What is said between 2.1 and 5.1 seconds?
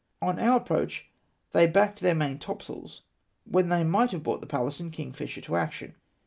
maintopsails, when they might have brought the Pallas and